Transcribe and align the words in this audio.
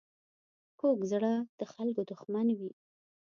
کوږ 0.79 0.99
زړه 1.11 1.33
د 1.59 1.61
خلکو 1.73 2.01
دښمن 2.11 2.47
وي 2.59 2.71